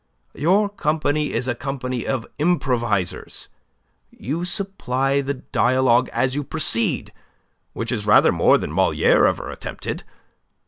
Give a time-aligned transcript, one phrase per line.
[0.33, 3.49] Your company is a company of improvisers.
[4.09, 7.13] You supply the dialogue as you proceed,
[7.73, 10.03] which is rather more than Moliere ever attempted.